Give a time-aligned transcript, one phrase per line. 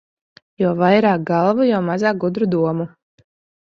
[0.63, 2.93] Jo vairāk galvu, jo mazāk gudru domu.